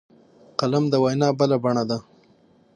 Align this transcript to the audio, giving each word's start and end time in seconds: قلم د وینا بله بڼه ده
قلم 0.59 0.83
د 0.89 0.93
وینا 1.03 1.29
بله 1.39 1.57
بڼه 1.63 1.83
ده 1.89 1.97